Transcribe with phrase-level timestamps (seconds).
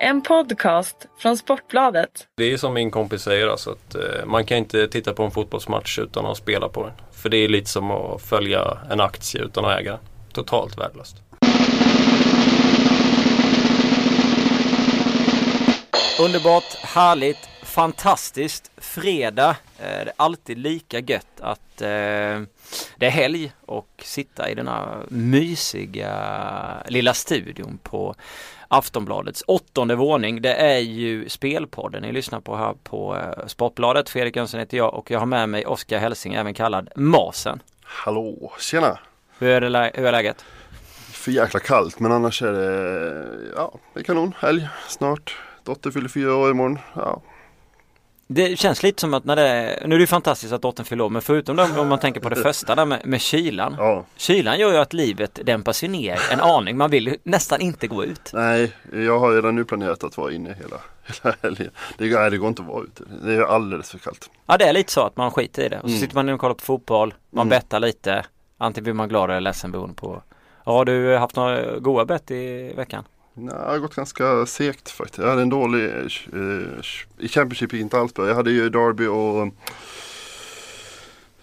[0.00, 2.28] En podcast från Sportbladet.
[2.36, 5.30] Det är som min kompis säger alltså att eh, man kan inte titta på en
[5.30, 6.92] fotbollsmatch utan att spela på den.
[7.12, 10.00] För det är lite som att följa en aktie utan att äga den.
[10.32, 11.16] Totalt värdelöst.
[16.20, 18.70] Underbart, härligt, fantastiskt.
[18.76, 19.56] Fredag.
[19.78, 21.86] Eh, det är alltid lika gött att eh,
[22.96, 26.12] det är helg och sitta i denna mysiga
[26.88, 28.14] lilla studion på
[28.68, 30.42] Aftonbladets åttonde våning.
[30.42, 34.08] Det är ju Spelpodden ni lyssnar på här på eh, Sportbladet.
[34.08, 37.62] Fredrik Jönsson heter jag och jag har med mig Oskar Helsing, även kallad Masen.
[37.82, 38.98] Hallå, tjena!
[39.38, 40.44] Hur är, det, hur är läget?
[41.12, 44.34] För jäkla kallt men annars är det, ja, det är kanon.
[44.38, 45.36] Helg snart.
[45.64, 46.78] Dotter fyller fyra år imorgon.
[46.94, 47.22] Ja,
[48.28, 51.08] Det känns lite som att när det nu är det ju fantastiskt att dottern fyller
[51.08, 53.76] men förutom det, om man tänker på det första där med, med kylan.
[53.78, 54.04] ja.
[54.16, 56.76] Kylan gör ju att livet dämpar sig ner en aning.
[56.76, 58.30] Man vill ju nästan inte gå ut.
[58.34, 60.76] Nej, jag har redan nu planerat att vara inne hela,
[61.06, 61.70] hela helgen.
[61.98, 63.04] Det, nej, det går inte att vara ute.
[63.24, 64.30] Det är alldeles för kallt.
[64.46, 65.76] Ja det är lite så att man skiter i det.
[65.76, 66.00] Och så Mm.
[66.00, 67.14] sitter man inne och kollar på fotboll.
[67.30, 67.58] Man Mm.
[67.58, 68.24] bettar lite.
[68.58, 70.22] Antingen blir man glad eller ledsen beroende på.
[70.64, 73.04] Har du haft några goda bett i veckan?
[73.38, 75.18] Nej, det har gått ganska segt faktiskt.
[75.18, 78.28] Jag hade en dålig, eh, i Championship gick inte alls bra.
[78.28, 79.54] Jag hade ju Derby och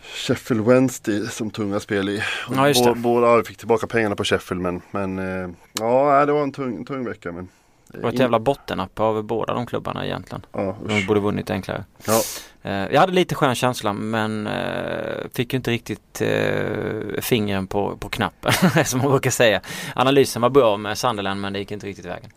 [0.02, 2.24] Sheffield Wednesday som tunga spel i.
[2.48, 6.52] Och Ja, Båda fick tillbaka pengarna på Sheffield men, men eh, ja, det var en
[6.52, 7.32] tung, tung vecka.
[7.32, 7.48] Men,
[7.94, 10.46] Det var ett jävla bottennapp av båda de klubbarna egentligen.
[10.52, 11.84] Ja, De borde vunnit enklare.
[12.08, 12.22] Ja.
[12.66, 17.98] Eh, Jag hade lite skön känsla men eh, fick ju inte riktigt eh, fingren på,
[17.98, 18.52] på knappen
[18.86, 19.62] som man brukar säga.
[19.96, 22.30] Analysen var bra med Sunderland men det gick inte riktigt vägen.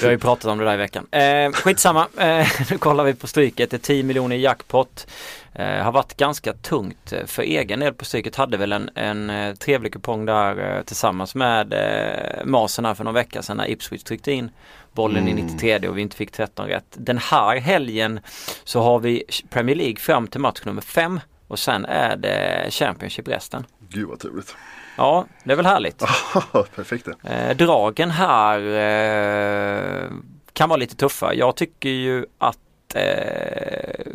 [0.00, 1.06] Vi har ju pratat om det där i veckan.
[1.52, 2.06] Skitsamma,
[2.70, 3.70] nu kollar vi på Stryket.
[3.70, 5.06] Det är 10 miljoner i jackpot.
[5.82, 8.36] Har varit ganska tungt för egen del på Stryket.
[8.36, 11.74] Hade väl en, en trevlig kupong där tillsammans med
[12.44, 14.50] Masen här för någon vecka sedan när Ipswich tryckte in
[14.92, 15.46] bollen i Mm.
[15.46, 16.84] 93 och vi inte fick 13 rätt.
[16.94, 18.20] Den här helgen
[18.64, 23.28] så har vi Premier League fram till match nummer 5 och sen är det Championship
[23.28, 23.66] resten.
[23.88, 24.56] Gud vad trevligt.
[24.96, 25.98] Ja, det är väl härligt.
[26.76, 27.28] Perfekt det.
[27.34, 30.10] Eh, dragen här eh,
[30.52, 31.34] kan vara lite tuffa.
[31.34, 32.58] Jag tycker ju att
[32.94, 34.06] eh,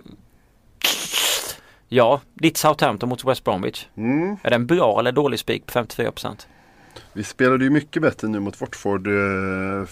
[1.87, 3.85] Ja, ditt Southampton mot West Bromwich.
[3.97, 4.37] Mm.
[4.43, 6.47] Är det en bra eller dålig spik på 54%?
[7.13, 9.85] Vi spelade ju mycket bättre nu mot Watford eh,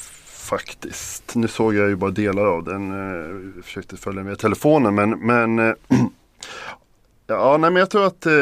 [0.44, 1.36] faktiskt.
[1.36, 2.92] Nu såg jag ju bara delar av den.
[2.92, 5.74] Eh, försökte följa med telefonen men, men eh,
[7.28, 8.34] Ja, nej, men jag tror, att, eh,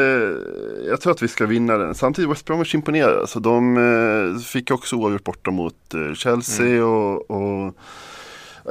[0.88, 1.94] jag tror att vi ska vinna den.
[1.94, 3.20] Samtidigt West Bromwich imponerar.
[3.20, 7.74] Alltså, de eh, fick också oavgjort borta mot eh, Chelsea och, och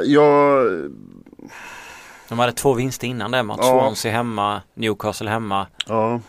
[0.03, 0.65] jag,
[2.29, 3.63] De hade två vinster innan det mot Ja.
[3.63, 5.67] Swansea hemma, Newcastle hemma.
[5.87, 6.19] ja,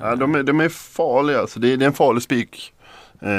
[0.00, 1.40] ja de, är, de är farliga.
[1.40, 2.72] Alltså, det, är, det är en farlig spik.
[3.20, 3.30] Eh,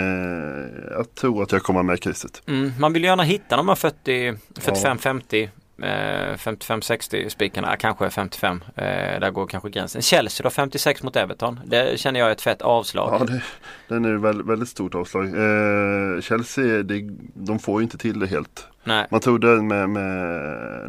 [0.92, 2.42] jag tror att jag kommer med krysset.
[2.48, 5.50] Mm, man vill gärna hitta de här 40, 45-50
[5.82, 8.64] eh, 55-60 spikarna, kanske 55.
[8.76, 8.84] Eh,
[9.20, 10.02] där går kanske gränsen.
[10.02, 11.60] Chelsea då 56 mot Everton.
[11.66, 13.18] Det känner jag är ett fett avslag.
[13.22, 13.42] Ja, det,
[13.88, 15.26] den är väldigt, väldigt stort avslag.
[15.26, 18.68] Eh, Chelsea, det, de får ju inte till det helt.
[18.84, 19.08] Nej.
[19.12, 20.04] Man trodde med, med,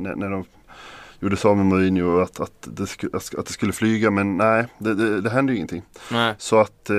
[0.00, 0.44] när, när de
[1.20, 3.04] gjorde sig av med Mourinho att, att, det
[3.38, 5.82] att det skulle flyga men nej, det, det, det hände ju ingenting.
[6.10, 6.34] Nej.
[6.38, 6.96] Så att eh,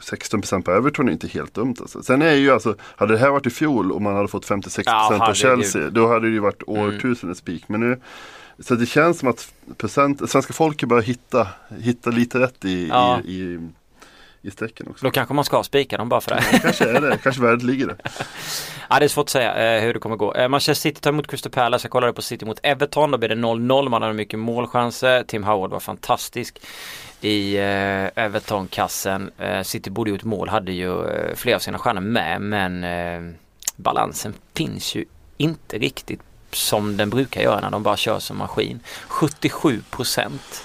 [0.00, 1.74] 16% på Everton är inte helt dumt.
[1.80, 2.02] Alltså.
[2.02, 4.82] Sen är ju alltså, hade det här varit i fjol och man hade fått 56%
[4.86, 5.36] Ja, herregud.
[5.36, 6.82] Chelsea, då hade det ju varit Mm.
[6.82, 7.64] årtusendets spik.
[7.68, 8.00] Men nu,
[8.58, 11.48] så det känns som att procent, svenska folket börjar hitta,
[11.80, 13.20] hitta lite rätt i, Ja.
[13.24, 13.68] i, i
[14.50, 15.04] strecken också.
[15.04, 16.44] Då kanske man ska spika dem bara för det.
[16.52, 17.96] Ja, kanske är det, kanske värdet ligger där.
[18.88, 20.34] Ja, det är svårt att säga eh, hur det kommer gå.
[20.34, 21.84] Eh, Manchester City tar emot Crystal Palace.
[21.84, 23.10] Jag kollade på City mot Everton.
[23.10, 23.88] Då blir det 0-0.
[23.88, 25.22] Man hade mycket målchanser.
[25.22, 26.60] Tim Howard var fantastisk
[27.20, 29.30] i eh, Everton-kassen.
[29.38, 30.48] Eh, City borde gjort mål.
[30.48, 32.40] Hade ju eh, flera av sina stjärnor med.
[32.40, 33.34] Men eh,
[33.76, 35.04] balansen finns ju
[35.36, 36.20] inte riktigt
[36.50, 38.80] som den brukar göra när de bara kör som maskin.
[39.08, 40.64] 77 procent.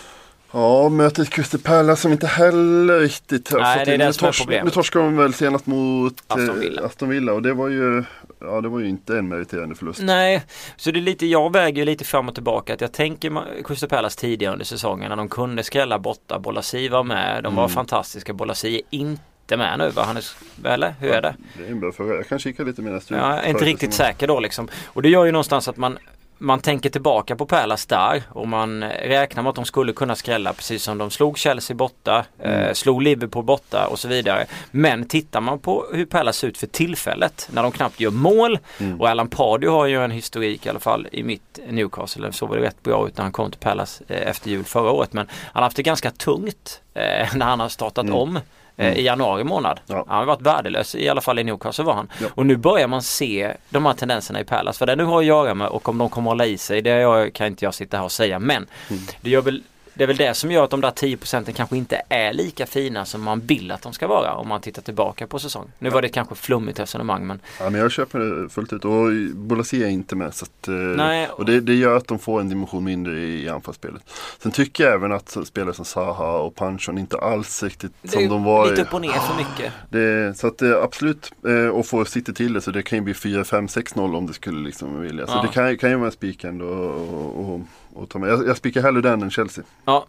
[0.53, 4.13] Ja, mötet Crystal Palace som inte heller riktigt har Nej, fått det är det Nu
[4.13, 4.65] som är tors- problemet.
[4.65, 6.81] Nu torskade de väl senast mot eh, Aston Villa.
[6.85, 8.03] Aston Villa och det var ju,
[8.39, 9.99] ja, det var ju inte en meriterande förlust.
[10.03, 10.43] Nej,
[10.77, 13.89] så det är lite, jag väger ju lite fram och tillbaka att jag tänker Crystal
[13.89, 16.39] Palace tidigare under säsongen när de kunde skrälla borta.
[16.39, 17.73] Bolasi var med, de var Mm.
[17.75, 18.33] fantastiska.
[18.33, 20.03] Bolasi är inte med nu va?
[20.05, 20.23] Han är,
[20.65, 21.35] eller hur är det?
[21.57, 22.13] Det är en bra fråga.
[22.15, 24.67] Jag kan kika lite mer jag är inte riktigt säker då liksom.
[24.85, 25.97] Och det gör ju någonstans att man
[26.41, 30.53] man tänker tillbaka på Palace där och man räknar med att de skulle kunna skrälla
[30.53, 34.45] precis som de slog Chelsea borta, eh, slog Liverpool borta och så vidare.
[34.71, 38.59] Men tittar man på hur Palace ser ut för tillfället när de knappt gör mål
[38.99, 42.31] och Alan Pardew har ju en historik i alla fall i mitt Newcastle.
[42.31, 44.91] Så var det rätt bra ut när han kom till Palace eh, efter jul förra
[44.91, 48.39] året men han har haft det ganska tungt eh, när han har startat om
[48.77, 49.79] eh, i januari månad.
[49.87, 50.05] Ja.
[50.07, 52.09] Han har varit värdelös, i alla fall i Newcastle var han.
[52.21, 52.27] Ja.
[52.35, 54.79] Och nu börjar man se de här tendenserna i Palace.
[54.79, 56.89] För det nu har att göra med och om de kommer hålla i sig, det
[56.89, 58.39] jag, kan inte jag sitta här och säga.
[58.39, 59.03] Men Mm.
[59.21, 59.63] det gör väl
[59.93, 62.65] det är väl det som gör att de där 10 procenten kanske inte är lika
[62.65, 65.71] fina som man vill att de ska vara om man tittar tillbaka på säsongen.
[65.79, 69.07] Nu var det kanske flummigt resonemang men Ja, men jag köper det fullt ut och
[69.35, 70.33] Bolasie är inte med.
[70.33, 71.27] Så att, eh, Nej.
[71.27, 74.01] Och det, det gör att de får en dimension mindre i, i anfallsspelet.
[74.43, 78.27] Sen tycker jag även att spelare som Saha och Panchon inte alls riktigt det som
[78.29, 78.69] de var.
[78.69, 79.73] lite upp och ner för mycket.
[79.89, 83.03] Det, så att det absolut, eh, och få City till det så det kan ju
[83.03, 85.27] bli 4-5-6-0 om det skulle liksom vilja.
[85.27, 85.41] Så Ja.
[85.41, 87.61] det kan, kan ju vara en spik ändå och, och,
[87.93, 88.29] och ta med.
[88.29, 89.63] Jag, jag spikar hellre den än Chelsea.
[89.85, 90.05] Ja.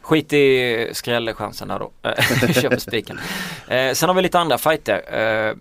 [0.00, 1.92] Skit i skrällchansen där då.
[2.02, 3.18] Eh, Köper spiken.
[3.68, 5.14] Eh, sen har vi lite andra fighter.
[5.48, 5.54] Eh,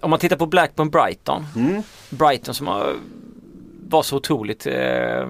[0.00, 1.46] om man tittar på Blackburn Brighton.
[1.56, 1.82] Mm.
[2.10, 2.94] Brighton som har,
[3.88, 5.26] var så otroligt eh,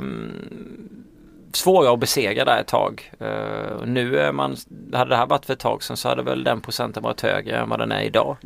[1.52, 3.12] svåra att besegra där ett tag.
[3.18, 4.56] Eh, nu är man,
[4.92, 7.56] hade det här varit för ett tag sedan så hade väl den procenten varit högre
[7.56, 8.36] än vad den är idag.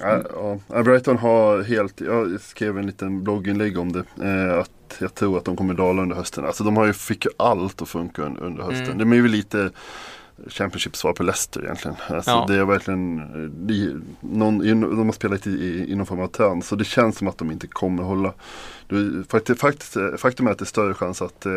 [0.00, 0.22] Ja,
[0.68, 4.04] ja, Brighton har helt, jag skrev en liten blogginlägg om det.
[4.22, 4.70] Eh, att
[5.00, 6.44] jag tror att de kommer dala under hösten.
[6.44, 8.84] Alltså de har ju, fick ju allt att funka un, under hösten.
[8.86, 8.98] Mm.
[8.98, 9.70] De är ju lite
[10.48, 11.96] Championship-svar på Leicester egentligen.
[12.08, 12.44] Alltså Ja.
[12.48, 13.16] Det är verkligen,
[13.66, 14.58] de, någon,
[14.96, 16.62] de har spelat i, i, i någon form av trän.
[16.62, 18.32] Så det känns som att de inte kommer hålla.
[18.88, 21.52] Det, faktiskt, faktiskt, faktum är att det är större chans att, eh,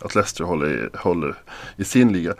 [0.00, 1.34] att Leicester håller, i- håller
[1.76, 2.30] i sin liga.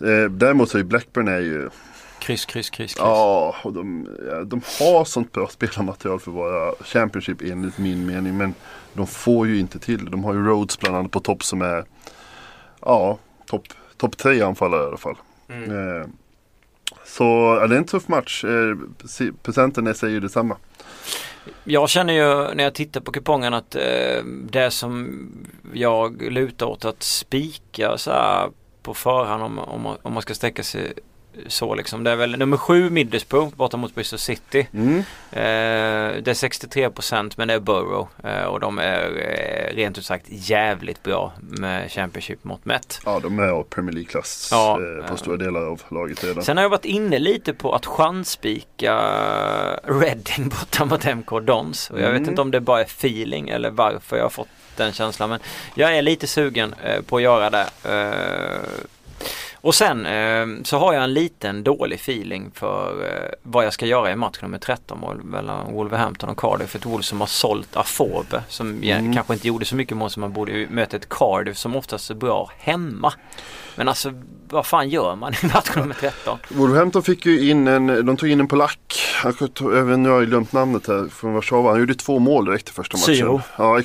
[0.00, 1.70] Eh, däremot så är Blackburn är ju
[2.18, 2.96] Kryss, kryss, kryss, kryss.
[2.98, 4.08] Ja, och de,
[4.46, 8.36] de har sånt bra spelarmaterial för att vara Championship enligt min mening.
[8.36, 8.54] Men
[8.94, 10.10] de får ju inte till.
[10.10, 11.84] De har ju Rhodes bland annat på topp som är
[12.80, 13.62] Ja, topp
[13.96, 15.16] top tre anfallare i alla fall.
[15.48, 15.70] Mm.
[16.00, 16.06] Eh,
[17.06, 17.24] så
[17.60, 18.44] ja, det är en tuff match.
[18.44, 18.76] Eh,
[19.42, 20.56] procenten säger ju detsamma.
[21.64, 25.26] Jag känner ju när jag tittar på kupongen att eh, det som
[25.72, 28.50] jag lutar åt att spika så här
[28.82, 30.92] på förhand om, om, man- om man ska sträcka sig
[31.46, 32.04] så liksom.
[32.04, 34.66] Det är väl nummer sju Middlesbrough borta mot Bristol City.
[34.74, 34.98] Mm.
[34.98, 40.04] Eh, det är 63% men det är Borough eh, och de är eh, rent ut
[40.04, 43.00] sagt jävligt bra med Championship mått mätt.
[43.04, 45.16] Ja, de är av Premier League-klass Ja, eh, på eh.
[45.18, 46.44] stora delar av laget redan.
[46.44, 48.94] Sen har jag varit inne lite på att chansspika
[49.84, 51.90] Reading borta mot MK Dons.
[51.90, 52.30] Och jag vet Mm.
[52.30, 55.30] inte om det bara är feeling eller varför jag har fått den känslan.
[55.30, 55.38] Men
[55.74, 57.66] jag är lite sugen eh, på att göra det.
[59.64, 63.86] Och sen eh, så har jag en liten dålig feeling för eh, vad jag ska
[63.86, 66.74] göra i match nummer 13 mål mellan Wolverhampton och Cardiff.
[66.76, 69.14] Ett Wolves som har sålt Afobe som Mm.
[69.14, 72.14] kanske inte gjorde så mycket mål som man borde möta ett Cardiff som oftast är
[72.14, 73.12] bra hemma.
[73.76, 74.12] Men alltså
[74.48, 76.38] vad fan gör man i match nummer 13?
[76.48, 79.00] Wolverhampton fick ju in en, de tog in en polack.
[79.74, 81.70] Även nu har jag glömt namnet här från Warszawa.
[81.70, 83.14] Han gjorde två mål direkt i första matchen.
[83.14, 83.40] Syro.
[83.58, 83.78] Ja,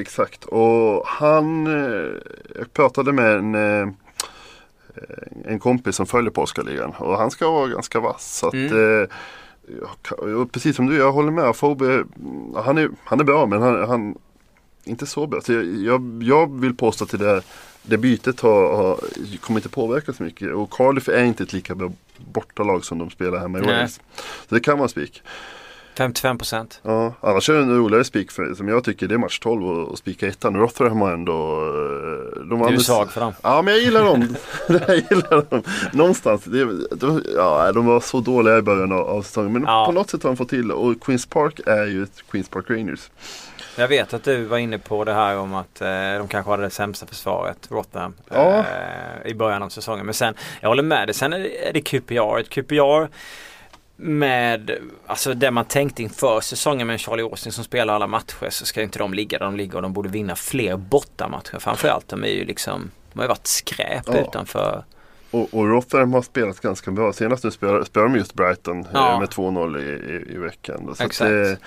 [0.00, 0.44] exakt.
[0.44, 2.10] Och han, eh,
[2.58, 3.88] jag pratade med en, eh,
[5.44, 6.90] en kompis som följer polska-ligan.
[6.98, 8.36] Och han ska vara ganska vass.
[8.38, 9.02] Så att, Mm.
[9.02, 9.08] eh,
[10.20, 11.44] jag precis som du, jag håller med.
[11.44, 14.14] Afobe, mm, han, är, han är bra men han, han
[14.84, 15.40] inte så bra.
[15.40, 17.42] Så jag, jag, jag vill påstå att det där
[17.82, 19.00] det bytet har, har,
[19.40, 20.52] kommer inte påverka så mycket.
[20.54, 21.92] Och Cardiff är inte ett lika bra
[22.32, 23.62] bortalag som de spelar hemma i.
[23.62, 24.00] Wales.
[24.48, 25.22] Så det kan vara spik.
[25.96, 29.66] 55% Ja, annars är det en roligare spik som jag tycker det är match 12
[29.66, 30.56] och, och spika ettan.
[30.56, 31.32] Rotherham har ändå...
[31.32, 33.32] eh, De Du är svag för dem.
[33.42, 34.36] Ja men jag gillar dem.
[34.68, 35.62] jag gillar dem.
[35.92, 36.44] Någonstans.
[36.44, 39.52] De, ja, de var så dåliga i början av, av säsongen.
[39.52, 39.86] Men Ja.
[39.86, 40.72] på något sätt har de fått till.
[40.72, 43.10] Och Queens Park är ju ett Queens Park Rangers.
[43.78, 46.62] Jag vet att du var inne på det här om att eh, de kanske hade
[46.62, 48.58] det sämsta försvaret, Rotterdam, Ja.
[48.58, 50.04] eh, i början av säsongen.
[50.06, 52.38] Men sen, jag håller med dig, sen är det, är det QPR.
[52.40, 53.08] Ett QPR
[53.96, 54.70] med,
[55.06, 58.82] alltså det man tänkte inför säsongen med Charlie Austin som spelar alla matcher så ska
[58.82, 61.58] inte de ligga där de ligger och de borde vinna fler bortamatcher.
[61.58, 64.18] Framförallt de är ju liksom, de har ju varit skräp Ja.
[64.20, 64.84] utanför.
[65.30, 67.12] Och, och Rotherham har spelat ganska bra.
[67.12, 69.18] Senast nu spelade, spelade de just Brighton eh, Ja.
[69.20, 69.82] med 2-0 i,
[70.32, 70.94] i, i veckan.
[70.96, 71.30] Så Exakt.
[71.30, 71.58] det,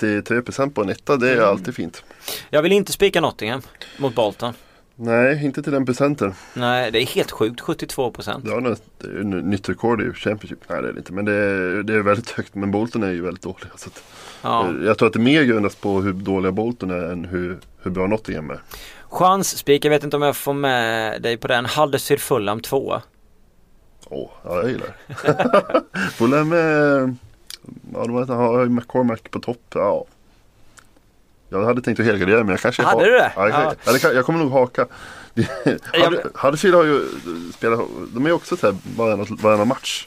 [0.00, 1.48] 33% på en etta, det är Mm.
[1.48, 2.04] alltid fint.
[2.50, 3.62] Jag vill inte spika Nottingham
[3.98, 4.54] mot Bolton.
[4.96, 6.34] Nej, inte till den procenten.
[6.54, 8.40] Nej, det är helt sjukt, 72%.
[8.44, 10.58] Det har nog- det är nytt rekord i Championship.
[10.68, 11.12] Nej, det är det inte.
[11.12, 12.54] Men det är, det är väldigt högt.
[12.54, 13.68] Men Bolton är ju väldigt dåliga.
[13.76, 14.02] Så att,
[14.42, 14.68] Ja.
[14.68, 17.90] eh, Jag tror att det mer grundas på hur dåliga Bolton är än hur, hur
[17.90, 18.60] bra Nottingham är.
[19.10, 21.66] Chansspik, jag vet inte om jag får med dig på den.
[21.66, 23.00] Huddersfield Fulham 2.
[24.08, 25.82] Åh, ja jag gillar det.
[26.12, 27.16] Fulham med,
[27.94, 29.62] ja de har ju McCormack på topp.
[29.74, 30.04] Ja.
[31.52, 33.32] Jag hade tänkt att helgardera men jag kanske Hade har- du det?
[33.36, 33.98] Ja, jag, Ja.
[33.98, 34.86] kan, jag kommer nog haka.
[36.34, 37.08] Huddersfield har ju
[37.54, 37.80] spelat,
[38.14, 40.06] de är också så här varannan, varannan match.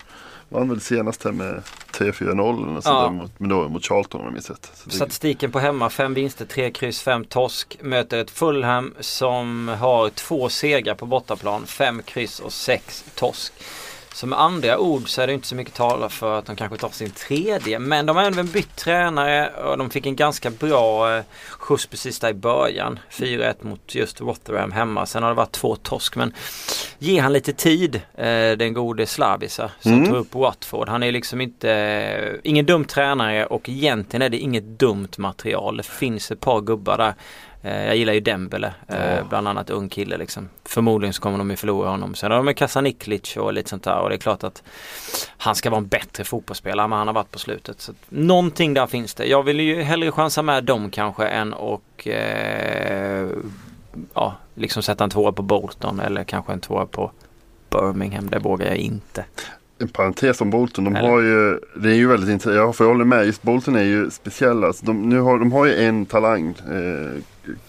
[0.49, 1.61] Vann väl senast här med
[1.91, 3.09] 3-4-0 eller Ja.
[3.11, 4.71] mot, men då, mot Charlton om jag minns rätt.
[4.83, 7.77] Så Statistiken på hemma, fem vinster, tre kryss, fem torsk.
[7.81, 13.53] Möter ett Fulham som har två segrar på bortaplan, fem kryss och sex torsk.
[14.15, 16.77] Så med andra ord så är det inte så mycket tala för att de kanske
[16.77, 17.79] tar sin tredje.
[17.79, 22.19] Men de har även bytt tränare och de fick en ganska bra eh, skjuts precis
[22.19, 22.99] där i början.
[23.11, 25.05] 4-1 mot just Rotherham hemma.
[25.05, 26.15] Sen har det varit två torsk.
[26.15, 26.33] Men
[26.99, 30.05] ge han lite tid, eh, den gode Slavisa som Mm.
[30.05, 30.89] tog upp Watford.
[30.89, 35.77] Han är liksom inte, eh, ingen dum tränare och egentligen är det inget dumt material.
[35.77, 37.13] Det finns ett par gubbar där.
[37.65, 38.95] Eh, Jag gillar ju Dembele, Ja.
[39.29, 40.49] bland annat ung kille liksom.
[40.65, 42.15] Förmodligen så kommer de ju förlora honom.
[42.15, 44.63] Sen har de med Kasaniklic och lite sånt där och det är klart att
[45.37, 47.81] han ska vara en bättre fotbollsspelare vad han har varit på slutet.
[47.81, 49.25] Så någonting där finns det.
[49.25, 53.27] Jag vill ju hellre chansa med dem kanske än och eh,
[54.13, 57.11] ja, liksom sätta en tvåa på Bolton eller kanske en tvåa på
[57.69, 58.29] Birmingham.
[58.29, 59.25] Det vågar jag inte.
[59.79, 60.83] En parentes om Bolton.
[60.83, 61.09] De Eller?
[61.09, 62.55] har ju, det är ju väldigt intressant.
[62.55, 63.25] Jag, för jag håller med.
[63.25, 64.67] Just Bolton är ju speciella.
[64.67, 66.49] Alltså de, nu har, de har ju en talang.
[66.49, 67.21] Eh,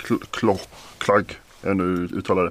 [0.03, 0.59] Kl-
[0.99, 1.39] Klagg.
[1.63, 2.51] Jag nu uttalar det.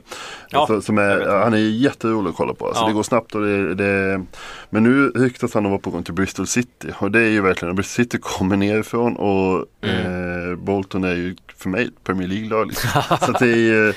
[0.50, 2.68] Ja, alltså, som är, han är jätterolig att kolla på.
[2.68, 2.88] Alltså, Ja.
[2.88, 4.26] Det går snabbt och det, det
[4.70, 6.88] Men nu ryktas han vara på gång till Bristol City.
[7.00, 10.50] Och det är ju verkligen, Bristol City kommer nerifrån och Mm.
[10.52, 12.68] eh, Bolton är ju för mig ett Premier League-lag.
[12.68, 12.90] Liksom.
[13.22, 13.94] Så att det är ju,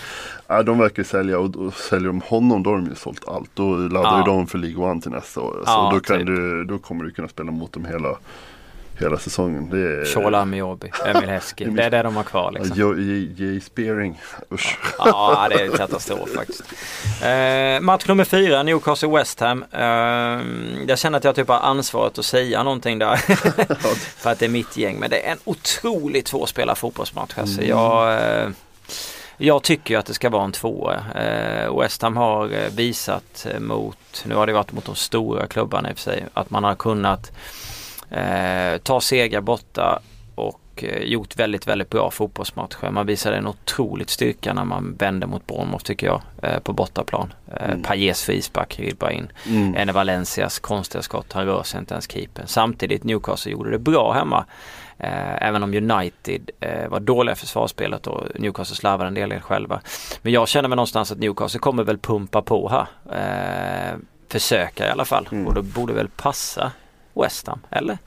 [0.48, 3.28] ja, de verkar ju sälja och, och säljer de honom då har de ju sålt
[3.28, 3.50] allt.
[3.54, 4.18] Då laddar Ja.
[4.18, 5.52] ju de för League One till nästa år.
[5.52, 6.26] Så Ja, då, kan typ.
[6.26, 8.16] du, då kommer du kunna spela mot dem hela,
[9.00, 9.70] hela säsongen.
[9.70, 11.66] Det är, Shola Amiobi, Emil Heskey.
[11.70, 12.76] Det är det de har kvar liksom.
[12.80, 13.60] Ja, J- J.
[13.60, 14.20] Spearing.
[14.52, 14.78] Usch.
[14.98, 16.62] Ja, det är katastrof faktiskt.
[17.24, 19.64] Eh, match nummer fyra, Newcastle West Ham.
[19.72, 19.80] Eh,
[20.88, 23.16] jag känner att jag typ har ansvaret att säga någonting där.
[24.20, 24.98] För att det är mitt gäng.
[24.98, 27.38] Men det är en otroligt svårspelad fotbollsmatch.
[27.38, 27.68] Alltså, Mm.
[27.70, 28.48] jag, eh,
[29.38, 30.94] jag tycker att det ska vara en tvåa.
[31.14, 35.46] Eh, West Ham har eh, visat eh, mot, nu har det varit mot de stora
[35.46, 37.32] klubbarna i och för sig, att man har kunnat
[38.10, 40.00] eh, ta segrar borta
[40.34, 42.90] och eh, gjort väldigt, väldigt bra fotbollsmatcher.
[42.90, 47.32] Man visade en otroligt styrka när man vände mot Bournemouth tycker jag eh, på bortaplan.
[47.56, 47.82] Eh, Mm.
[47.82, 49.28] Payets frispark ribbar in.
[49.46, 49.74] Mm.
[49.76, 52.46] Ene Valencias konstiga skott, han rör sig inte ens keepern.
[52.46, 54.44] Samtidigt Newcastle gjorde det bra hemma.
[54.98, 59.80] Eh, även om United eh, var dåliga försvarsspelet och Newcastle slarvade en del själva.
[60.22, 62.86] Men jag känner mig någonstans att Newcastle kommer väl pumpa på här.
[63.92, 65.28] Eh, försöka i alla fall.
[65.32, 65.46] Mm.
[65.46, 66.72] Och då borde väl passa
[67.14, 67.98] West Ham, eller?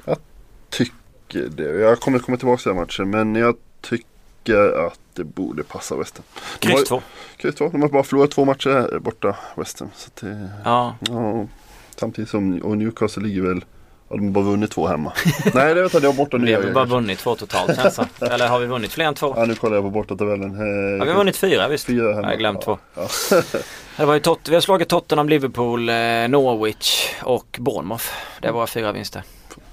[0.69, 1.79] tycker det.
[1.79, 3.09] Jag kommer komma tillbaka till den matchen.
[3.09, 6.25] Men jag tycker att det borde passa West Ham.
[6.59, 7.01] Kryss 2.
[7.37, 7.69] Kryss två.
[7.69, 9.89] De har bara förlorat två matcher borta West Ham.
[9.95, 11.47] Så det, Ja, ja,
[11.95, 13.65] samtidigt som och Newcastle ligger väl
[14.11, 15.13] Ja, de har bara vunnit två hemma.
[15.53, 16.01] Nej, det vet jag.
[16.01, 16.45] Det var borta nu.
[16.45, 18.25] vi har bara vunnit två totalt känns det.
[18.27, 19.33] Eller har vi vunnit fler än två?
[19.37, 20.51] Ja, nu kollar jag på bortatabellen.
[20.55, 21.85] Eh, Ja, vi har vunnit fyra visst.
[21.85, 22.21] Fyra hemma.
[22.21, 22.77] Jag har glömt två.
[22.95, 23.07] Ja.
[23.97, 25.95] Det var ju tot- vi har slagit Tottenham, Liverpool, eh,
[26.29, 28.05] Norwich och Bournemouth.
[28.41, 29.23] Det var fyra vinster.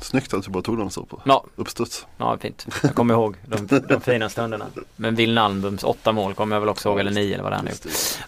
[0.00, 2.06] Snyggt att du bara tog dem så på Ja, uppstuds.
[2.16, 2.66] ja fint.
[2.82, 4.66] Jag kommer ihåg de, de fina stunderna.
[4.96, 7.62] Men Wilnalmbums åtta mål kommer jag väl också ihåg, eller nio eller vad det är
[7.62, 7.70] nu.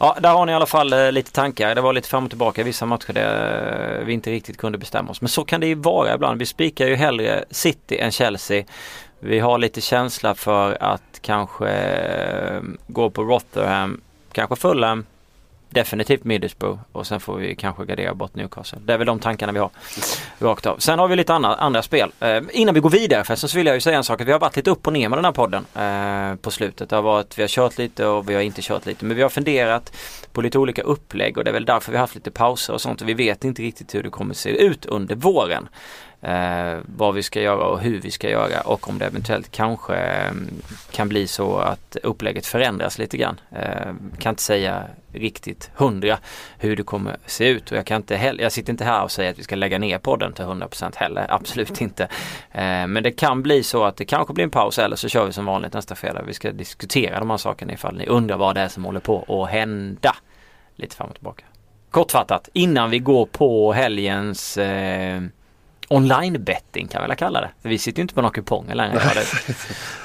[0.00, 1.74] Ja, där har ni i alla fall eh, lite tankar.
[1.74, 4.78] Det var lite fram och tillbaka i vissa matcher där eh, vi inte riktigt kunde
[4.78, 5.20] bestämma oss.
[5.20, 6.38] Men så kan det ju vara ibland.
[6.38, 8.64] Vi spikar ju hellre City än Chelsea.
[9.20, 14.00] Vi har lite känsla för att kanske eh, gå på Rotherham,
[14.32, 15.04] kanske Fulham,
[15.70, 18.78] definitivt Middlesbrough och sen får vi kanske gardera bort Newcastle.
[18.84, 19.70] Det är väl de tankarna vi har
[20.38, 20.78] rakt av.
[20.78, 22.12] Sen har vi lite andra, andra spel.
[22.20, 24.20] Eh, innan vi går vidare förresten så vill jag ju säga en sak.
[24.20, 26.88] Vi har varit lite upp och ner med den här podden eh, på slutet.
[26.88, 29.04] Det har varit, vi har kört lite och vi har inte kört lite.
[29.04, 29.96] Men vi har funderat
[30.32, 32.80] på lite olika upplägg och det är väl därför vi har haft lite pauser och
[32.80, 33.02] sånt.
[33.02, 35.68] Och vi vet inte riktigt hur det kommer se ut under våren.
[36.22, 39.96] Eh, vad vi ska göra och hur vi ska göra och om det eventuellt kanske
[39.96, 40.32] eh,
[40.90, 43.40] kan bli så att upplägget förändras lite grann.
[43.52, 46.18] Eh, kan inte säga riktigt hundra
[46.58, 49.10] hur det kommer se ut och jag kan inte heller, jag sitter inte här och
[49.10, 52.02] säger att vi ska lägga ner podden till 100% heller, absolut inte.
[52.52, 55.26] Eh, men det kan bli så att det kanske blir en paus eller så kör
[55.26, 56.22] vi som vanligt nästa fredag.
[56.26, 59.42] Vi ska diskutera de här sakerna ifall ni undrar vad det är som håller på
[59.42, 60.16] att hända.
[60.76, 61.44] Lite fram och tillbaka.
[61.90, 65.22] Kortfattat, innan vi går på helgens eh,
[65.90, 67.50] online betting kan vi väl kalla det.
[67.62, 69.00] För vi sitter ju inte på några kuponger längre.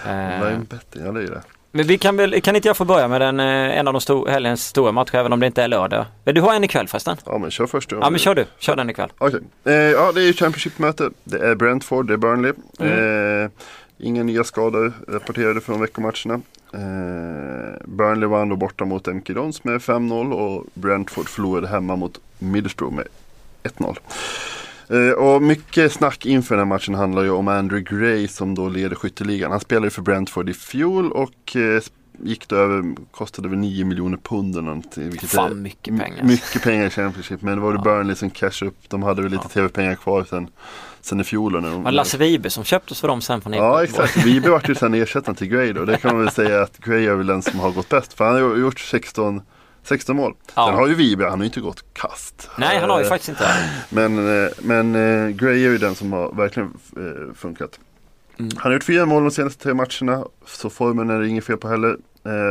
[0.07, 1.41] Eh, Online betting, ja det är det.
[1.71, 4.01] men vi kan väl, kan inte jag få börja med den, eh, en av de
[4.01, 6.05] stor, helgens stora matcher även om det inte är lördag?
[6.23, 7.17] Men du har en ikväll förresten?
[7.25, 7.95] Ja men kör först du.
[8.01, 9.09] Ja men kör du, kör den ikväll.
[9.17, 9.39] Okej.
[9.65, 11.09] Eh, ja det är Championship-möte.
[11.23, 12.53] Det är Brentford, det är Burnley.
[12.79, 13.43] Mm.
[13.43, 13.49] Eh,
[13.97, 16.41] inga nya skador rapporterade från veckomatcherna.
[16.73, 22.19] Eh, Burnley vann då borta mot MK Dons med 5-0 och Brentford förlorade hemma mot
[22.39, 23.07] Middlesbrough med
[23.63, 23.97] 1-0.
[24.89, 28.69] Eh, och mycket snack inför den här matchen handlar ju om Andrew Gray som då
[28.69, 29.51] leder skytteligan.
[29.51, 31.81] Han spelade för Brentford i fjol och eh,
[32.23, 35.09] gick då över, kostade över 9 miljoner pund eller någonting.
[35.09, 36.23] Vilket är Fan mycket pengar.
[36.23, 37.41] Mycket pengar i Championship.
[37.41, 37.83] Men det var det Ja.
[37.83, 38.77] Burnley som cashade upp.
[38.89, 39.49] De hade väl lite Ja.
[39.49, 40.47] tv-pengar kvar sen,
[41.01, 41.61] sen i fjol.
[41.61, 44.39] När de, Var det Lasse Vibe som köptes för dem sen från Ja exakt, vi
[44.39, 45.85] vart ju sen ersättaren till Gray då.
[45.85, 48.13] Det kan man väl säga att Gray är väl den som har gått bäst.
[48.13, 49.41] För han har ju gjort 16,
[49.85, 50.33] 16 mål.
[50.55, 50.67] Ja.
[50.67, 52.49] Sen har ju Vibe, han har ju inte gått kast.
[52.57, 53.45] Nej han har ju faktiskt inte
[53.89, 57.79] Men, eh, men eh, Gray är ju den som har verkligen eh, funkat.
[58.39, 58.51] Mm.
[58.55, 60.25] Han har gjort fyra mål de senaste tre matcherna.
[60.45, 61.97] Så formen är det inget fel på heller.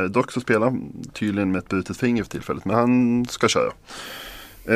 [0.08, 2.64] Dock så spelar han tydligen med ett brutet finger för tillfället.
[2.64, 3.72] Men han ska köra.
[4.66, 4.75] Eh,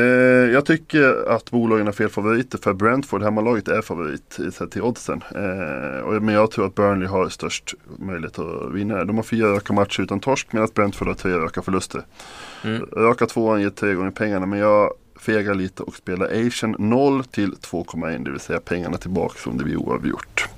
[0.53, 2.59] jag tycker att bolagen har fel favoriter.
[2.59, 4.39] För Brentford, hemmalaget, är favorit
[4.71, 5.23] till oddsen.
[5.35, 9.05] Eh, och, men jag tror att Burnley har störst möjlighet att vinna.
[9.05, 12.03] De har fyra raka matcher utan torsk medan Brentford har tre raka förluster.
[12.65, 12.87] Mm.
[12.97, 17.53] Raka tvåan ger tre gånger pengarna men jag fegar lite och spelar Asian 0 till
[17.53, 20.49] 2,1 det vill säga pengarna tillbaka om det blir oavgjort.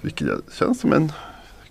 [0.00, 1.12] Vilket känns som en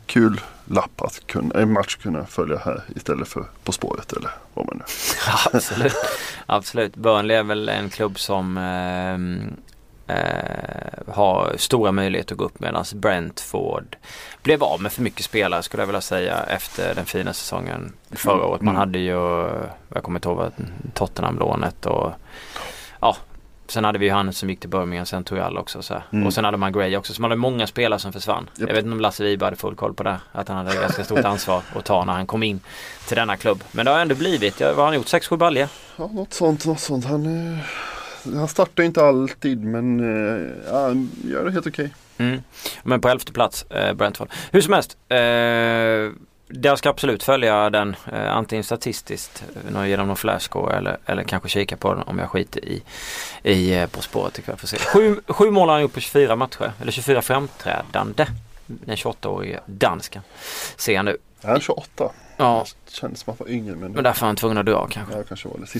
[0.06, 4.66] kul lapp att kunna, en match kunna följa här istället för På spåret eller vad
[4.66, 4.84] man nu.
[5.54, 5.96] Absolut.
[6.46, 6.96] Absolut.
[6.96, 9.54] Burnley är väl en klubb som ehm,
[10.08, 13.96] eh, har stora möjligheter att gå upp medan Brentford
[14.44, 18.46] blev av med för mycket spelare skulle jag vilja säga efter den fina säsongen förra
[18.46, 18.62] året.
[18.62, 18.80] Man Mm.
[18.80, 19.48] hade ju,
[19.94, 20.52] jag kommer inte ihåg vad,
[20.94, 22.12] Tottenham-lånet och
[23.02, 23.18] ja
[23.68, 26.02] Sen hade vi ju han som gick till Birmingham, sen tog jag också så.
[26.12, 26.28] Mm.
[26.28, 27.14] Och sen hade man Gray också.
[27.14, 28.50] Så man hade många spelare som försvann.
[28.56, 28.70] Japp.
[28.70, 30.20] Jag vet inte om Lasse Vibe hade full koll på det.
[30.32, 32.60] Att han hade ganska stort ansvar att ta när han kom in
[33.08, 33.64] till denna klubb.
[33.72, 35.06] Men det har ändå blivit, vad har han gjort?
[35.06, 35.68] 6-7 baljor?
[35.98, 37.06] Ja, något sånt, något sånt.
[37.06, 37.60] Han, eh,
[38.38, 41.94] han startar inte alltid men eh, ja, han gör det helt okej.
[42.18, 42.42] Mm.
[42.84, 44.30] Men på elfte plats eh, Brentford.
[44.52, 44.98] Hur som helst.
[45.10, 45.18] Eh,
[46.48, 49.44] jag ska absolut följa den eh, antingen statistiskt
[49.76, 52.84] eh, genom någon flashscore eller, eller kanske kika på den om jag skiter i,
[53.44, 54.78] i eh, På spåret jag får se.
[54.78, 56.72] Sju, sju mål har han gjort på 24 matcher.
[56.82, 58.26] Eller 24 framträdande.
[58.68, 60.22] Den 28-årige dansken.
[60.78, 61.18] Ser jag nu.
[61.44, 62.12] Han är 28.
[62.38, 64.88] Ja, Kändes som att han var yngre men, men därför är han tvungen att dra
[64.88, 65.18] kanske.
[65.18, 65.80] ja, kanske var det.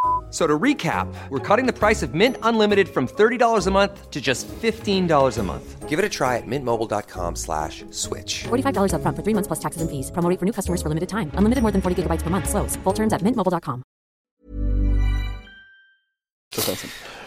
[0.31, 4.09] F- So to recap, we're cutting the price of Mint Unlimited from $30 a month
[4.11, 5.89] to just $15 a month.
[5.89, 8.45] Give it a try at mintmobile.com slash switch.
[8.47, 10.09] $45 upfront for three months plus taxes and fees.
[10.11, 11.31] Promo rate for new customers for limited time.
[11.37, 12.47] Unlimited more than 40 gigabytes per month.
[12.49, 12.77] Slows.
[12.85, 13.83] Full terms at mintmobile.com.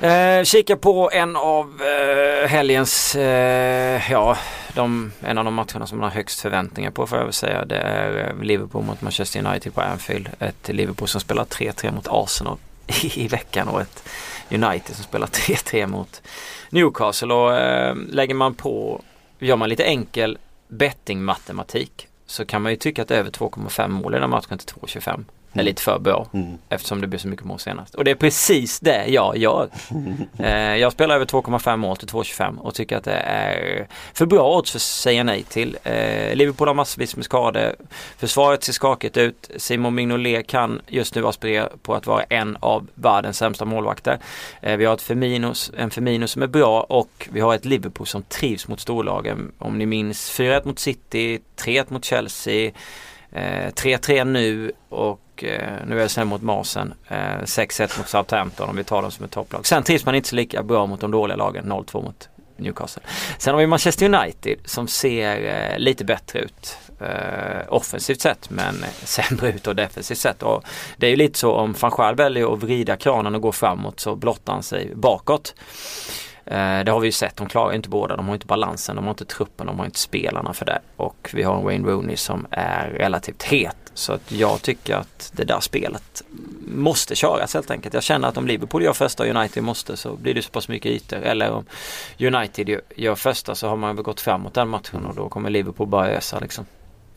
[0.00, 4.36] Eh, kika på en av eh, helgens, eh, ja,
[4.74, 7.64] de, en av de matcherna som man har högst förväntningar på får jag väl säga.
[7.64, 10.28] Det är eh, Liverpool mot Manchester United på Anfield.
[10.38, 12.58] Ett Liverpool som spelar 3-3 mot Arsenal
[13.02, 14.08] i veckan och ett
[14.50, 16.22] United som spelar 3-3 mot
[16.70, 17.34] Newcastle.
[17.34, 19.02] Och eh, lägger man på,
[19.38, 24.16] gör man lite enkel bettingmatematik så kan man ju tycka att över 2,5 mål i
[24.16, 25.24] den här matchen till 2,25
[25.60, 26.26] är lite för bra.
[26.32, 26.58] Mm.
[26.68, 27.94] Eftersom det blir så mycket mål senast.
[27.94, 29.68] Och det är precis det jag gör.
[30.38, 34.56] eh, jag spelar över 2,5 mål till 2,25 och tycker att det är för bra
[34.56, 35.78] odds för att säga nej till.
[35.82, 37.74] Eh, Liverpool har massvis med skador.
[38.18, 39.50] Försvaret ser skakigt ut.
[39.56, 44.18] Simon Mignolet kan just nu aspirera på att vara en av världens sämsta målvakter.
[44.62, 48.06] Eh, vi har ett Firmino, en Firmino som är bra och vi har ett Liverpool
[48.06, 49.52] som trivs mot storlagen.
[49.58, 52.70] Om ni minns 4-1 mot City, 3-1 mot Chelsea.
[53.32, 56.94] Eh, 3-3 nu och eh, nu är det sen mot Marsen.
[57.08, 59.66] Eh, 6-1 mot Southampton om vi tar dem som ett topplag.
[59.66, 61.72] Sen trivs man inte så lika bra mot de dåliga lagen.
[61.72, 63.02] 0-2 mot Newcastle.
[63.38, 66.78] Sen har vi Manchester United som ser eh, lite bättre ut.
[67.00, 70.42] Eh, offensivt sett men sämre ut och defensivt sett.
[70.42, 70.64] Och
[70.96, 74.00] det är ju lite så om van Schaal väljer att vrida kranen och gå framåt
[74.00, 75.54] så blottar han sig bakåt.
[76.46, 78.16] Eh, det har vi ju sett, de klarar inte båda.
[78.16, 80.80] De har inte balansen, de har inte truppen, de har inte spelarna för det.
[80.96, 83.76] Och vi har en Wayne Rooney som är relativt het.
[83.94, 86.22] Så att jag tycker att det där spelet
[86.66, 87.94] måste köras helt enkelt.
[87.94, 90.68] Jag känner att om Liverpool gör första och United måste så blir det så pass
[90.68, 91.18] mycket ytor.
[91.18, 91.64] Eller om
[92.18, 95.86] United gör, första så har man väl gått framåt den matchen och då kommer Liverpool
[95.86, 96.66] bara ösa liksom.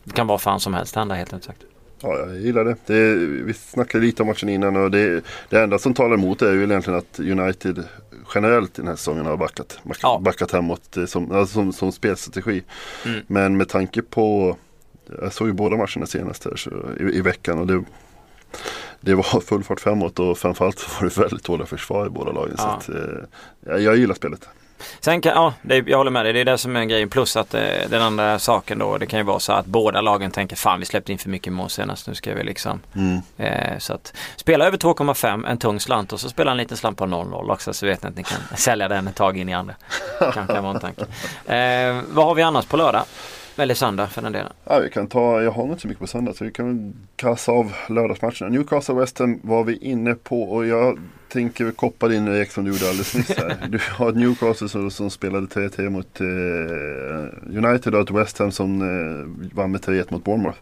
[0.04, 1.44] Det kan vara fan som helst hända helt enkelt.
[1.44, 1.64] sagt.
[2.00, 2.76] Ja, jag gillar det.
[2.86, 3.14] det.
[3.44, 6.64] Vi snackade lite om matchen innan och det, det enda som talar emot är ju
[6.64, 7.84] egentligen att United
[8.34, 10.18] generellt i den här säsongen har backat, back, Ja.
[10.24, 12.62] backat hemåt eh, som, alltså som, som spelstrategi.
[13.04, 13.20] Mm.
[13.26, 14.56] Men med tanke på,
[15.22, 17.84] jag såg ju båda matcherna senast här så, i, i veckan och det,
[19.00, 22.32] det var full fart framåt och framförallt så var det väldigt dåliga försvar i båda
[22.32, 22.56] lagen.
[22.56, 22.70] Så Ja.
[22.76, 22.96] att, eh,
[23.66, 24.48] jag, jag gillar spelet.
[25.00, 26.32] Sen kan, ja, det, jag håller med dig.
[26.32, 27.08] Det är det som är grejen.
[27.08, 30.30] Plus att eh, den andra saken då, det kan ju vara så att båda lagen
[30.30, 32.08] tänker fan vi släppte in för mycket mål senast.
[32.08, 32.80] Nu ska vi liksom.
[32.94, 33.18] Mm.
[33.36, 36.98] Eh, så att spela över 2,5, en tung slant och så spela en liten slant
[36.98, 39.54] på 0-0 också så vet ni att ni kan sälja den ett tag in i
[39.54, 39.74] andra.
[40.18, 41.02] Kanske kan vara en tanke.
[41.54, 43.02] Eh, vad har vi annars på lördag?
[43.58, 44.52] Eller söndag för den delen.
[44.64, 47.52] Ja, vi kan ta, jag har inte så mycket på söndag så vi kan kassa
[47.52, 48.48] av lördagsmatcherna.
[48.48, 52.70] Newcastle West Ham var vi inne på och jag tänker koppa din Erik som du
[52.70, 53.56] gjorde alldeles nyss här.
[53.68, 58.80] Du har Newcastle som, som spelade 3-3 mot eh, United och ett West Ham som
[58.82, 60.58] eh, vann med 3-1 mot Bournemouth.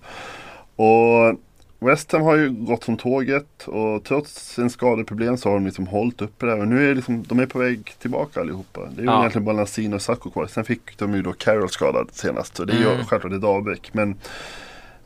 [0.77, 1.39] Och
[1.87, 5.87] West Ham har ju gått som tåget och trots sin skadeproblem så har de liksom
[5.87, 8.81] hållit uppe det och nu är liksom, de är på väg tillbaka allihopa.
[8.81, 9.19] Det är ju Ja.
[9.21, 10.47] egentligen bara Lanzini och Sacco kvar.
[10.47, 12.57] Sen fick de ju då Carroll skadad senast.
[12.57, 13.05] Så det är ju Mm.
[13.07, 13.91] självklart ett avbräck.
[13.93, 14.11] Men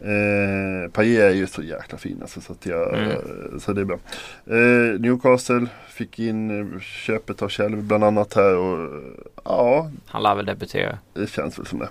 [0.01, 3.61] eh, Payet är ju så jäkla fin alltså, så, att jag, Mm.
[3.61, 3.99] så det är bra.
[4.47, 9.03] Eh, Newcastle fick in eh, köpet av Kjell bland annat här och
[9.45, 10.99] ja, Han lär väl debutera.
[11.14, 11.88] det känns väl som det.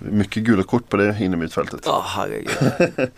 [0.00, 1.80] Mycket gula kort på det innermittfältet.
[1.86, 2.48] Åh herregud.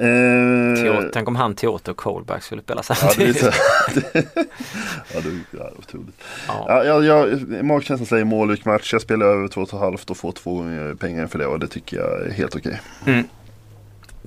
[0.00, 3.42] Eh, tänk om han, Teater och Colback skulle spela Ja, det är samtidigt.
[5.14, 5.20] ja,
[5.52, 6.14] det är otroligt.
[6.48, 6.84] Ja.
[6.84, 8.92] Ja, jag, jag, magkänslan säger målrik match.
[8.92, 12.26] Jag spelar över två och får två gånger pengar för det och det tycker jag
[12.26, 12.80] är helt okej.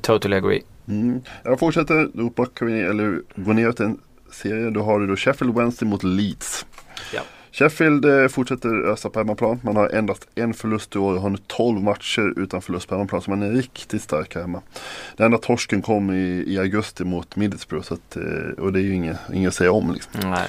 [0.02, 0.62] Totally agree.
[0.88, 1.22] Mm.
[1.44, 4.00] Jag fortsätter, då backar vi ner, eller går ner till en
[4.32, 4.70] serie.
[4.70, 6.66] Då har du då Sheffield Wednesday mot Leeds.
[7.14, 7.22] Ja.
[7.52, 9.60] Sheffield eh, fortsätter ösa på hemmaplan.
[9.64, 12.96] Man har endast en förlust i år och har nu 12 matcher utan förlust på
[12.96, 13.22] hemmaplan.
[13.22, 14.62] Så man är riktigt stark här hemma.
[15.18, 17.94] Den enda torsken kom i, i augusti mot Middlesbrough.
[17.94, 19.94] Att, eh, och det är ju inget, inget att säga om.
[19.94, 20.12] Liksom.
[20.30, 20.48] Nej.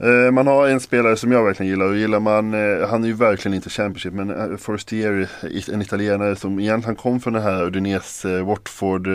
[0.00, 2.44] Eh, Man har en spelare som jag verkligen gillar och gillar man,
[2.90, 5.26] han är ju verkligen inte Championship men Forestieri,
[5.72, 9.08] en italienare som egentligen kom från det här Udinese, Watford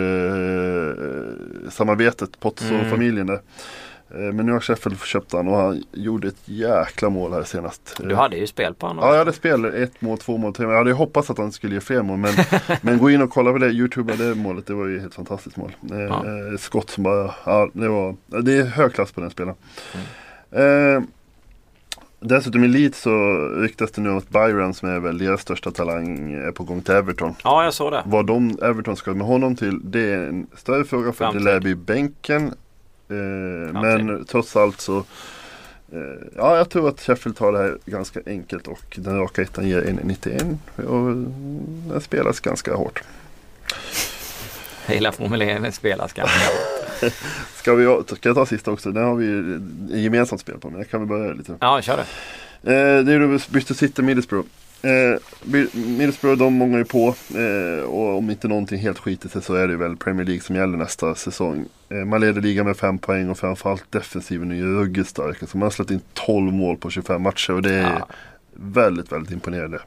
[1.70, 3.40] samarbetet, Pozzo-familjen där.
[4.10, 8.00] Eh, Men nu har Sheffield köpt han och han gjorde ett jäkla mål här senast.
[8.02, 9.04] Du hade ju spel på honom.
[9.04, 9.64] Ja, jag hade spel.
[9.64, 10.72] Ett mål, två mål, tre mål.
[10.72, 12.18] Jag hade hoppats att han skulle ge fler mål.
[12.18, 12.32] Men,
[12.82, 13.66] men gå in och kolla på det.
[13.70, 14.66] Youtube det målet.
[14.66, 15.76] Det var ju ett helt fantastiskt mål.
[15.92, 16.24] Eh, Ja.
[16.26, 19.56] eh, skott som bara, ja det var, det är hög klass på den spelaren.
[20.52, 20.96] Mm.
[20.96, 21.02] Eh,
[22.20, 23.10] dessutom i Leeds så
[23.48, 26.80] ryktas det nu om att Byron som är väl deras största talang är på gång
[26.82, 27.34] till Everton.
[27.44, 28.02] Ja, jag såg det.
[28.06, 31.40] Vad de, Everton ska med honom till det är en större fråga för Framtid.
[31.40, 32.54] det lär bli bänken.
[33.08, 34.98] Eh, men trots allt så
[35.92, 35.98] eh,
[36.36, 39.82] Ja jag tror att Sheffield tar det här ganska enkelt och den raka ettan ger
[39.82, 41.16] 1,91 och
[41.92, 43.02] den spelas ganska hårt.
[44.86, 46.38] Jag gillar formuleringen spelas ganska
[47.54, 48.90] Ska, vi, ska jag ta sista också?
[48.92, 49.58] Den har vi
[50.02, 51.56] gemensamt spel på men jag kan väl börja lite.
[51.60, 52.02] Ja, kör det.
[52.72, 54.46] Eh, det är Bristol City Middlesbrough.
[54.84, 55.18] Eh,
[55.72, 59.68] Middlesbrough de mångar ju på eh, och om inte någonting helt skiter sig så är
[59.68, 61.64] det väl Premier League som gäller nästa säsong.
[61.88, 65.42] Eh, man leder ligan med fem poäng och framförallt defensiven är ju ruggigt stark.
[65.42, 68.08] Alltså man har släppt in 12 mål på 25 matcher och det är Ja.
[68.52, 69.78] väldigt, väldigt imponerande.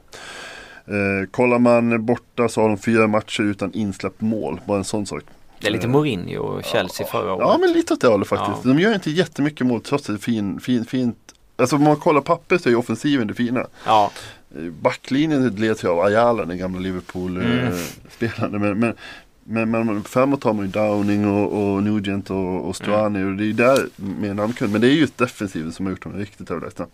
[0.86, 4.60] Eh, kollar man borta så har de fyra matcher utan insläppt mål.
[4.66, 5.22] Bara en sån sak.
[5.60, 7.46] Det är lite Mourinho och Chelsea förra året.
[7.48, 8.64] Ja men lite åt det hållet faktiskt.
[8.64, 8.68] Ja.
[8.72, 11.16] De gör inte jättemycket mål trots att det är fin, fin, fint.
[11.56, 13.66] Alltså om man kollar pappret så är ju offensiven det fina.
[13.86, 14.37] Ja, Eh,
[14.80, 16.82] Backlinjen leds ju av Ayala, den gamla Mm.
[16.82, 18.60] Liverpool-spelaren.
[18.60, 18.94] Men, men,
[19.70, 23.24] men, men framåt har man ju Downing och, och Nugent och, och Stuani.
[23.24, 24.72] Och det är ju där med namnkund.
[24.72, 26.86] Men det är ju just defensiven som har gjort dem riktigt överlägsna.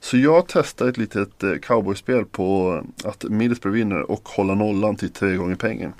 [0.00, 5.10] Så jag testar ett litet eh, cowboyspel på att Middlesbrough vinner och hålla nollan till
[5.10, 5.92] tre gånger pengen.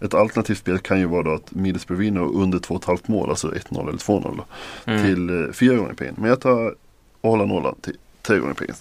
[0.00, 3.80] Ett alternativt spel kan ju vara då att Middlesbrough vinner under 2,5 mål, alltså 1-0
[3.88, 4.44] eller 2-0 då,
[4.92, 5.02] Mm.
[5.04, 6.14] till eh, fyra gånger pengen.
[6.18, 6.74] Men jag tar
[7.20, 8.74] och hålla nollan till tre gånger pengen.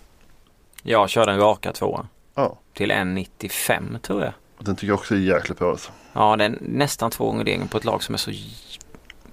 [0.87, 2.07] Jag kör den raka tvåan.
[2.35, 4.33] Ja, Till 1,95 tror jag.
[4.59, 5.91] den tycker jag också är jäkligt bra alltså.
[6.13, 8.31] Ja, det är nästan två gånger degen på ett lag som är så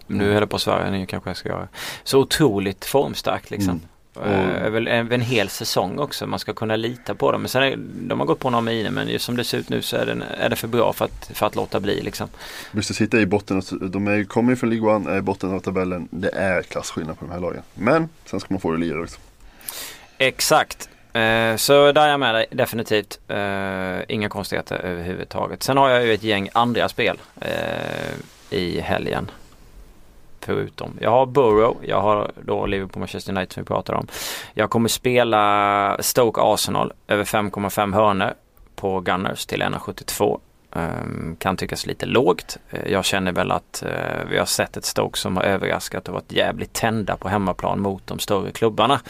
[0.07, 1.69] nu är det på Sverige, nu kanske jag ska göra.
[2.05, 3.71] Så otroligt formstarkt liksom.
[3.71, 4.31] Mm.
[4.31, 6.27] Eh, Över, över en hel säsong också.
[6.27, 7.41] Man ska kunna lita på dem.
[7.43, 7.77] Men sen är,
[8.09, 10.07] de har gått på några miner men just som det ser ut nu så är
[10.07, 12.29] det, är det för bra för att, för att låta bli liksom.
[12.73, 15.55] Bristol City är i botten, de är, kommer ju från League One, är i botten
[15.55, 16.09] av tabellen.
[16.11, 17.63] Det är klasskillnad på de här lagen.
[17.75, 19.19] Men sen ska man få det lira också.
[20.19, 20.89] Exakt.
[21.15, 23.21] Eh, så där är jag med dig definitivt.
[23.29, 25.63] Eh, inga konstigheter överhuvudtaget.
[25.63, 28.15] Sen har jag ju ett gäng andra spel eh,
[28.51, 29.31] i helgen.
[30.41, 30.99] Förutom.
[31.01, 34.07] Jag har Borough, jag har då Liverpool Manchester United som vi pratar om.
[34.55, 38.35] Jag kommer spela Stoke Arsenal över 5,5 hörnor
[38.77, 40.41] på Gunners till 1,72.
[40.75, 42.57] Ehm, kan tyckas lite lågt.
[42.71, 46.15] Eh, jag känner väl att eh, vi har sett ett Stoke som har överraskat och
[46.15, 49.01] varit jävligt tända på hemmaplan mot de större klubbarna.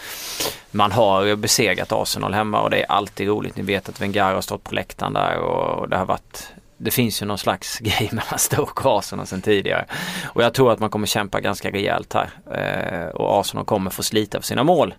[0.70, 3.56] Man har besegrat Arsenal hemma och det är alltid roligt.
[3.56, 7.22] Ni vet att Wenger har stått på läktaren där och det har varit det finns
[7.22, 9.84] ju någon slags grej mellan Stoke och Arsenal sedan tidigare.
[10.24, 12.30] Och jag tror att man kommer kämpa ganska rejält här.
[12.52, 14.94] Eh, och Arsenal kommer få slita för sina mål.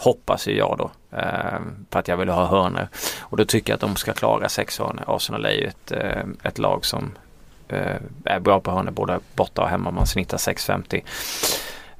[0.00, 0.90] Hoppas ju jag då.
[1.18, 1.60] Eh,
[1.90, 2.88] för att jag vill ha hörnor.
[3.20, 5.04] Och då tycker jag att de ska klara sex hörnor.
[5.06, 7.12] Arsenal är ju ett, eh, ett lag som
[7.68, 9.90] eh, är bra på hörnor både borta och hemma.
[9.90, 11.02] Man snittar 6,50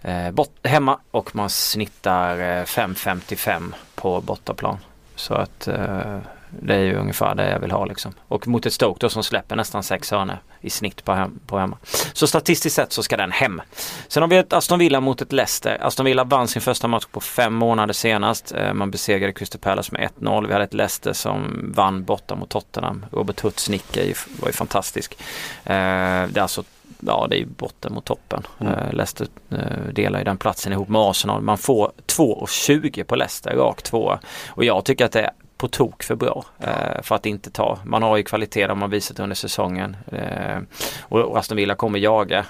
[0.02, 4.78] eh, bort, hemma och man snittar eh, 5,55 på bortaplan.
[5.16, 6.18] Så att eh,
[6.62, 8.12] det är ju ungefär det jag vill ha liksom.
[8.28, 11.58] Och mot ett Stoke då som släpper nästan sex hörnor i snitt på, hem, på
[11.58, 11.78] hemma.
[12.12, 13.62] Så statistiskt sett så ska den hem.
[14.08, 15.78] Sen har vi ett Aston Villa mot ett Leicester.
[15.80, 18.52] Aston Villa vann sin första match på fem månader senast.
[18.52, 20.46] Eh, man besegrade Crystal Palace med 1-0.
[20.46, 23.06] Vi hade ett Leicester som vann borta mot Tottenham.
[23.12, 23.96] Robert Hutts nick
[24.40, 25.16] var ju fantastisk.
[25.64, 26.64] Eh, det är alltså
[27.00, 28.46] ja det är botten mot toppen.
[28.58, 28.74] Mm.
[28.74, 31.42] Uh, Leicester uh, delar ju den platsen ihop med Arsenal.
[31.42, 34.20] Man får 2,20 på Leicester, rakt tvåa.
[34.48, 35.30] Och jag tycker att det är
[35.60, 37.78] på tok för bra uh, för att inte ta.
[37.84, 39.96] Man har ju kvalitet de har visat under säsongen.
[41.00, 42.46] och Aston Villa kommer jaga.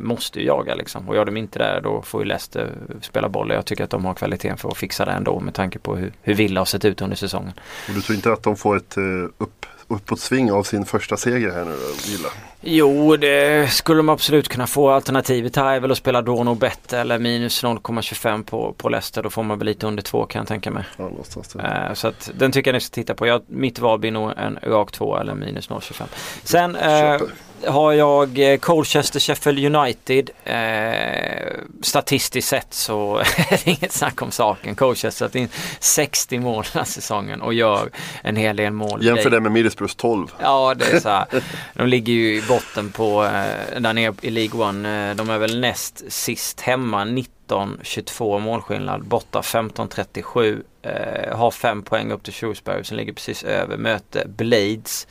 [0.00, 1.08] måste ju jaga liksom.
[1.08, 3.50] Och gör de inte det då får ju Leicester spela boll.
[3.50, 6.12] Jag tycker att de har kvaliteten för att fixa det ändå med tanke på hur,
[6.22, 7.52] hur Villa har sett ut under säsongen.
[7.88, 8.96] Och du tror inte att de får ett
[9.38, 12.28] upp uppåtsving av sin första seger här nu då, Villa?
[12.66, 14.90] Jo, det skulle de absolut kunna få.
[14.90, 19.22] Alternativet här är väl att spela då nog bättre eller minus 0,25 på, på Leicester.
[19.22, 20.84] Då får man väl lite under två kan jag tänka mig.
[20.96, 23.26] Ja, uh, så att den tycker jag ni ska titta på.
[23.26, 26.04] Jag, mitt val blir nog en rak två eller minus 0,25.
[26.44, 27.28] Sen uh,
[27.66, 30.30] har jag eh, Colchester Sheffield United.
[30.44, 31.48] Eh,
[31.82, 34.74] statistiskt sett så är det inget snack om saken.
[34.74, 35.48] Colchester har in
[35.80, 37.90] 60 mål den här säsongen och gör
[38.22, 39.04] en hel del mål.
[39.04, 40.26] Jämför det med Middlesbroughs 12.
[40.40, 41.26] Ja, det är så här.
[41.74, 45.10] De ligger ju i botten på, eh, där nere i League One.
[45.10, 49.04] Eh, de är väl näst sist hemma 19-22 målskillnad.
[49.04, 50.62] Borta 15-37.
[50.82, 53.76] Eh, har fem poäng upp till Shrewsbury som ligger precis över.
[53.76, 54.24] möte.
[54.26, 55.06] Blades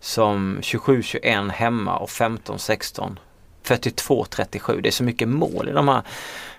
[0.00, 3.18] som 27-21 hemma och 15-16
[3.64, 4.80] 42-37.
[4.80, 6.02] Det är så mycket mål i de här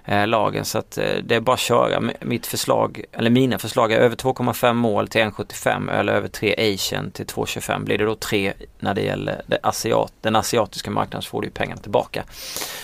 [0.09, 2.11] eh, lagen så att eh, det är bara att köra.
[2.21, 7.11] Mitt förslag, eller mina förslag är över 2,5 mål till 1,75 eller över 3 Asian
[7.11, 7.83] till 2,25.
[7.83, 11.47] Blir det då 3 när det gäller det asiat, den asiatiska marknaden så får du
[11.47, 12.23] ju pengarna tillbaka.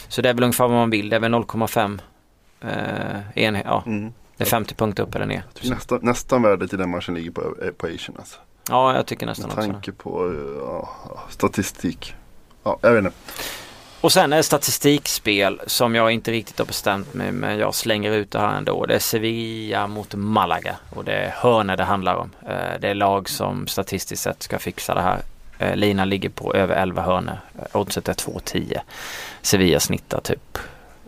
[0.08, 1.10] Så det är väl ungefär vad man vill.
[1.10, 2.00] Det är väl 0,5
[2.62, 3.84] eh, en, ja.
[3.86, 4.14] Mm.
[4.38, 5.44] Det är 50 punkter upp eller ner.
[5.64, 8.40] Nästa, nästan värdet i den matchen ligger på, på Asian alltså.
[8.70, 10.90] Ja, jag tycker nästan också Med tanke på ja,
[11.30, 12.16] statistik.
[12.64, 13.18] Ja, jag vet inte.
[14.06, 18.12] Och sen är det statistikspel som jag inte riktigt har bestämt mig men jag slänger
[18.12, 18.86] ut det här ändå.
[18.86, 22.32] Det är Sevilla mot Malaga och det är hörna det handlar om.
[22.48, 25.20] Eh, det är lag som statistiskt sett ska fixa det här.
[25.60, 27.38] Eh, Lina ligger på över 11 hörnor.
[27.60, 28.80] Eh, oddset är 2,10.
[29.42, 30.58] Sevilla snittar typ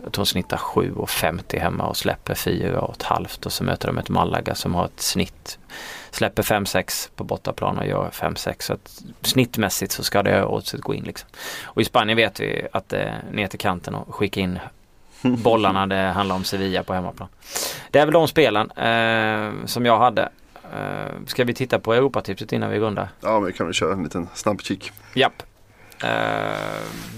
[0.02, 4.54] jag tror de snittar 7,50 hemma och släpper 4,5 och så möter de ett Malaga
[4.54, 5.58] som har ett snitt
[6.10, 8.54] släpper 5-6 på bortaplan och gör 5-6.
[8.58, 11.28] Så att snittmässigt så ska det oddset gå in liksom.
[11.62, 14.58] Och i Spanien vet vi att det är ner till kanten och skicka in
[15.22, 15.86] bollarna.
[15.86, 17.28] Det handlar om Sevilla på hemmaplan.
[17.90, 20.28] Det är väl de spelen eh, som jag hade.
[20.74, 23.08] Eh, ska vi titta på Europatipset innan vi rundar?
[23.20, 24.92] Ja, vi kan väl köra en liten snabb kik.
[25.14, 25.42] Japp.
[26.04, 26.10] Uh,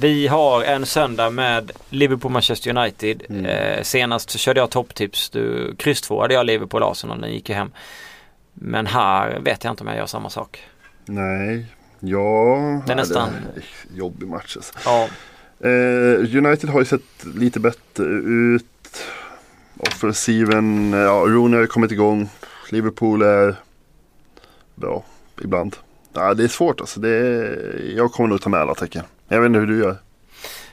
[0.01, 3.23] vi har en söndag med Liverpool-Manchester United.
[3.29, 3.47] Mm.
[3.47, 5.31] Uh, senast så körde jag topptips.
[5.31, 7.21] Du, kryss 2 hade jag Liverpool-Arsenal.
[7.21, 7.71] Den gick ju hem.
[8.55, 10.65] Men här vet jag inte om jag gör samma sak.
[11.05, 11.67] Nej,
[12.01, 12.83] ja.
[12.87, 13.31] Det är nästan.
[13.55, 14.75] Det är jobbig match alltså.
[14.85, 15.09] Ja.
[15.65, 18.65] Uh, United har ju sett lite bättre ut.
[19.77, 22.29] Offensiven, ja, Rooney har kommit igång.
[22.71, 23.57] Liverpool är
[24.75, 25.05] bra
[25.43, 25.77] ibland.
[26.13, 27.01] Ja, det är svårt alltså.
[27.01, 29.05] Det är, jag kommer nog ta med alla tecken.
[29.29, 29.97] Jag vet inte hur du gör.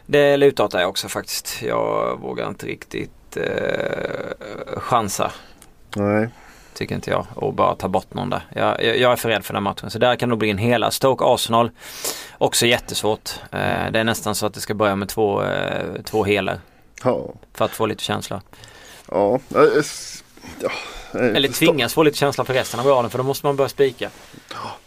[0.06, 1.62] Det lutar jag också faktiskt.
[1.62, 5.32] Jag vågar inte riktigt eh, chansa.
[5.95, 6.30] Nej.
[6.73, 7.26] Tycker inte jag.
[7.36, 8.41] Och bara ta bort någon där.
[8.54, 9.89] Jag, jag, jag är för rädd för den matchen.
[9.89, 10.91] Så där kan det nog bli en hela.
[10.91, 11.71] Stoke Arsenal.
[12.38, 13.30] Också jättesvårt.
[13.52, 16.60] Eh, det är nästan så att det ska börja med två, eh, två helar.
[17.04, 17.34] Ja.
[17.54, 18.41] För att få lite känsla.
[19.12, 19.39] Ja.
[20.60, 20.71] ja.
[21.13, 24.10] Eller tvingas få lite känsla för resten av raden för då måste man börja spika.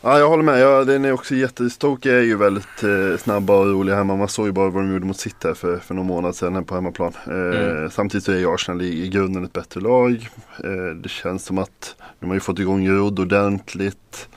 [0.03, 0.61] Ja, jag håller med.
[0.61, 4.17] Ja, den är också jättestoke är ju väldigt eh, snabba och roliga hemma.
[4.17, 6.65] Man såg ju bara vad de gjorde mot City här för, för några månader sedan
[6.65, 7.13] på hemmaplan.
[7.27, 7.91] Eh, mm.
[7.91, 10.29] Samtidigt så är ju Arsenal i, i grunden ett bättre lag.
[10.65, 14.29] Eh, det känns som att de har ju fått igång Jod ordentligt.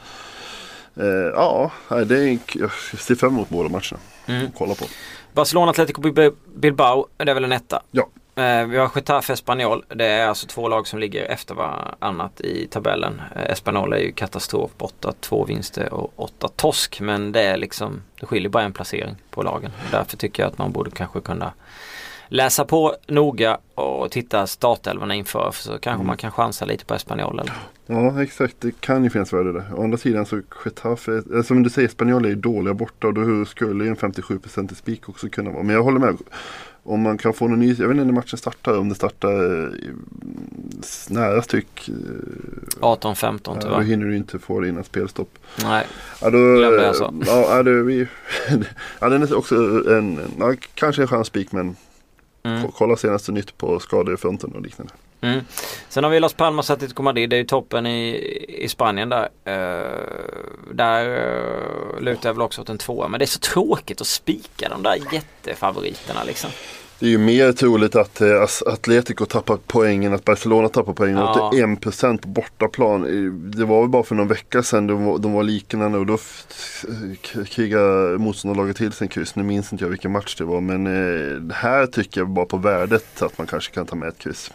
[0.95, 3.99] Eh, ja, det är, jag ser fram emot båda matcherna.
[4.25, 4.51] Mm.
[4.57, 4.85] Kolla på.
[5.33, 6.01] Barcelona Atletico
[6.55, 7.81] Bilbao, det är väl en etta?
[7.91, 8.07] Ja.
[8.35, 9.85] Eh, vi har Getafe Espanyol.
[9.95, 13.21] Det är alltså två lag som ligger efter varannat i tabellen.
[13.35, 15.13] Eh, Espanyol är ju katastrof borta.
[15.19, 16.99] Två vinster och åtta torsk.
[17.01, 19.71] Men det är liksom, det skiljer bara en placering på lagen.
[19.91, 21.53] Därför tycker jag att man borde kanske kunna
[22.27, 25.51] läsa på noga och titta startelvorna inför.
[25.53, 26.07] För så kanske mm.
[26.07, 27.39] man kan chansa lite på Espanyol.
[27.39, 27.53] Eller?
[27.85, 29.65] Ja exakt, det kan ju finnas värde där.
[29.75, 33.13] Å andra sidan så Getafe, eh, som du säger, Espanyol är ju dåliga borta och
[33.13, 35.63] då skulle ju en 57% i spik också kunna vara.
[35.63, 36.17] Men jag håller med
[36.83, 39.63] om man kan få någon ny, jag vet inte när matchen startar, om det startar
[39.65, 39.89] eh,
[41.09, 41.89] nära styck.
[42.79, 43.75] 18-15 ja, tyvärr.
[43.75, 45.37] Då hinner du inte få det innan spelstopp.
[45.63, 45.87] Nej,
[46.21, 47.13] ja, då, glömde jag så.
[47.25, 48.07] Ja, det, vi,
[48.99, 49.55] ja, den är också
[49.89, 51.75] en, ja, kanske en skön spik men
[52.45, 52.61] Mm.
[52.63, 54.93] Ko- Kolla senaste nytt på skadefronten och liknande.
[55.23, 55.45] Mm.
[55.89, 57.29] Sen har vi Las Palmas Atletico Madrid.
[57.29, 58.15] Det är ju toppen i,
[58.47, 59.29] i Spanien där.
[59.47, 63.07] Uh, där uh, lutar jag väl också åt en tvåa.
[63.07, 66.49] Men det är så tråkigt att spika de där jättefavoriterna liksom.
[66.99, 71.15] Det är ju mer troligt att eh, Atletico tappar poäng än att Barcelona tappar poäng.
[71.15, 71.51] Ja.
[71.53, 73.01] 81% på bortaplan.
[73.51, 76.17] Det var väl bara för någon vecka sedan de var, de var liknande och då
[77.45, 79.35] krigade motståndarlaget till sin kryss.
[79.35, 82.57] Nu minns inte jag vilken match det var men eh, här tycker jag bara på
[82.57, 84.51] värdet att man kanske kan ta med ett kryss.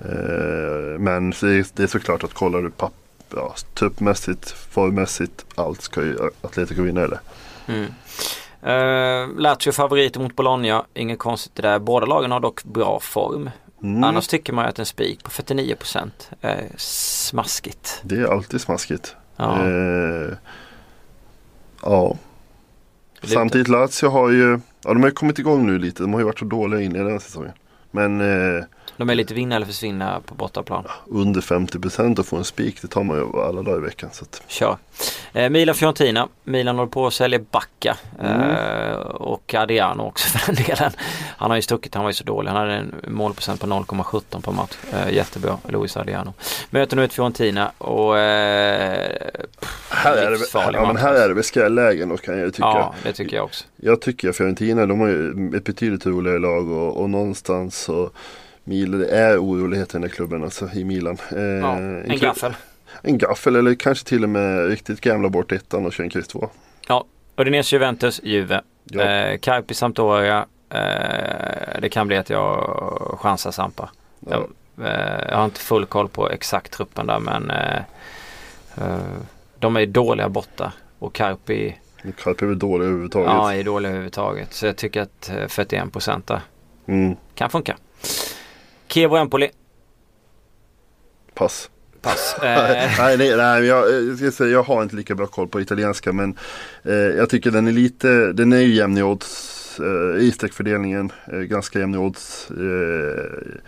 [0.00, 2.92] Eh, men det är såklart att kollar du papp,
[3.34, 7.18] ja, tuppmässigt, formmässigt, allt ska ju Atletico vinna eller?
[7.66, 7.86] Mm.
[8.62, 10.84] Uh, Lazio favoriter mot Bologna.
[10.94, 11.80] Inget konstigt det.
[11.80, 13.50] Båda lagen har dock bra form.
[13.82, 14.04] Mm.
[14.04, 18.00] Annars tycker man ju att en spik på 49% är smaskigt.
[18.02, 19.16] Det är alltid smaskigt.
[19.36, 19.66] Ja.
[19.66, 20.32] Eh,
[21.82, 22.16] ja.
[23.22, 26.02] Samtidigt Lazio har ju, ja de har ju kommit igång nu lite.
[26.02, 27.52] De har ju varit så dåliga in i den säsongen.
[27.90, 28.64] Men eh,
[28.96, 30.84] De är lite vinna eller försvinna på bortaplan.
[31.06, 34.10] under 50% och få en spik det tar man ju alla dagar i veckan.
[34.12, 34.76] Så att, Kör.
[35.32, 36.28] Eh, Milan Fiorentina.
[36.44, 37.96] Milan håller på att sälja Backa.
[38.20, 38.40] Mm.
[38.50, 40.92] Eh, och Adriano också för den delen.
[41.36, 42.50] Han har ju stuckit, han var ju så dålig.
[42.50, 44.76] Han hade en målprocent på 0,17 på match.
[44.92, 46.32] Eh, jättebra, Luis Adriano.
[46.70, 49.08] Möter nu ett Fiorentina och eh,
[49.90, 51.24] här, är det, ja, men här alltså.
[51.24, 52.66] är det väl skrällägen då kan jag ju tycka.
[52.66, 53.64] Ja, det tycker jag också.
[53.80, 58.10] Jag tycker att Fiorentina, de har ju ett betydligt roligare lag och, och någonstans så
[58.64, 61.16] Milan, det är oroligheter i den klubben alltså i Milan.
[61.36, 62.54] Eh, Ja, en klubb- gaffel.
[63.02, 66.28] En gaffel eller kanske till och med riktigt gamla bort ettan och köra en kryss
[66.28, 66.48] två.
[66.88, 67.04] Ja,
[67.36, 68.60] Udinese Juventus, Juve.
[68.84, 69.02] Ja.
[69.02, 70.46] Eh, Carpi Sampdoria.
[70.70, 73.90] Eh, det kan bli att jag chansar Sampa.
[74.20, 74.46] Ja.
[74.76, 77.76] Jag, eh, jag har inte full koll på exakt truppen där men eh,
[78.76, 78.98] eh,
[79.58, 80.72] de är dåliga borta.
[80.98, 81.74] Och Carpi
[82.12, 83.26] Karp är dålig överhuvudtaget.
[83.32, 84.54] ja, är dåliga överhuvudtaget.
[84.54, 86.40] Så jag tycker att eh, 41% där
[86.86, 87.76] Mm, kan funka.
[88.88, 89.50] Kiev och Empoli.
[91.34, 91.70] pass.
[92.02, 92.36] Pass.
[92.42, 95.48] nej, Eh, nej, nej, nej jag, jag, ska säga, jag har inte lika bra koll
[95.48, 96.36] på italienska men
[96.82, 101.12] eh, jag tycker den är lite, den är ju jämn i odds eh, i streckfördelningen.
[101.32, 102.50] Eh, ganska jämn i odds.
[102.50, 103.58] Eh,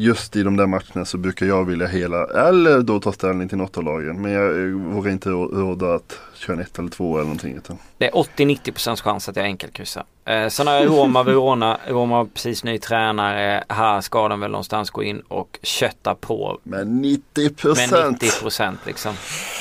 [0.00, 3.58] just i de där matcherna så brukar jag vilja hela, eller då ta ställning till
[3.58, 4.22] något av lagen.
[4.22, 7.56] Men jag eh, vågar inte rå- råda att köra en ett eller två eller någonting.
[7.56, 10.04] Utan, Det är 80-90% chans att jag enkelkryssar.
[10.24, 11.78] Eh, sen har jag Roma, Verona.
[11.88, 13.64] Roma har precis ny tränare.
[13.68, 18.22] Här ska de väl någonstans gå in och kötta på men 90 med procent!
[18.22, 19.14] 90% liksom.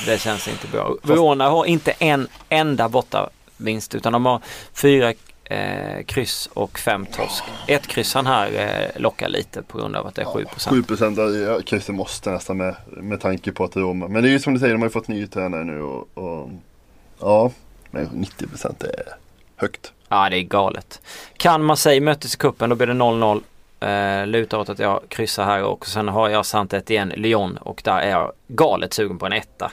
[0.05, 0.95] Det känns inte bra.
[1.03, 4.41] Verona har inte en enda borta vinst utan de har
[4.73, 5.13] fyra
[5.49, 7.43] eh, kryss och fem torsk.
[7.67, 10.69] Ett kryss han här eh, lockar lite på grund av att det är 7%.
[10.69, 14.07] 7 procent, ja, Kryster måste nästan med, med tanke på att det är Roma.
[14.07, 16.09] Men det är ju som du säger, de har ju fått ny tränare nu och,
[16.13, 16.49] och
[17.19, 17.51] ja,
[17.91, 19.03] men 90 procent är
[19.55, 19.93] högt.
[20.09, 21.01] Ja det är galet.
[21.37, 23.41] Kan Marseille möttes i kuppen då blir det 0-0.
[23.79, 27.81] Eh, lutar åt att jag kryssar här och sen har jag sant igen Lyon och
[27.85, 29.71] där är jag galet sugen på en etta.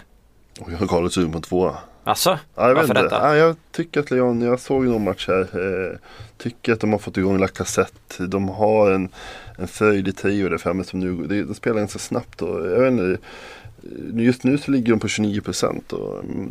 [0.61, 1.77] Och jag har galet sugen på en tvåa.
[2.05, 2.39] Alltså?
[2.55, 3.17] Ja, jag, Varför detta?
[3.17, 5.41] Ja, jag tycker att Leon, jag såg någon match här.
[5.41, 5.99] Eh,
[6.39, 8.27] tycker att de har fått igång Lacazette.
[8.27, 9.09] De har en,
[9.59, 12.43] en fröjdig trio där framme som nu, det, de spelar ganska snabbt.
[12.43, 13.23] Och, jag vet inte,
[14.23, 15.93] just nu så ligger de på 29 procent.